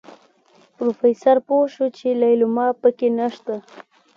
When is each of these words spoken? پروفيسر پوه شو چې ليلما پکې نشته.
پروفيسر 0.75 1.37
پوه 1.47 1.65
شو 1.73 1.85
چې 1.97 2.07
ليلما 2.21 2.67
پکې 2.81 3.09
نشته. 3.19 3.55